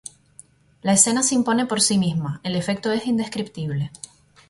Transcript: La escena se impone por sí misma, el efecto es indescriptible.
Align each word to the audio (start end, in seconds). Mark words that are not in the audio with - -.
La 0.81 0.93
escena 0.93 1.21
se 1.21 1.35
impone 1.35 1.67
por 1.67 1.79
sí 1.79 1.99
misma, 1.99 2.41
el 2.43 2.55
efecto 2.55 2.91
es 2.91 3.05
indescriptible. 3.05 3.91